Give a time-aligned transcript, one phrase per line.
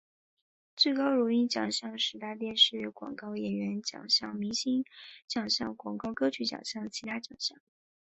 [0.75, 4.83] 最高荣誉奖项十大电视广告演员奖项明星
[5.27, 7.59] 奖项广告歌曲奖项其他奖项